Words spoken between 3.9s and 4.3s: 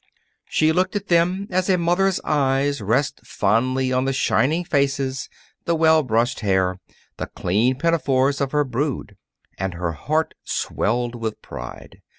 on the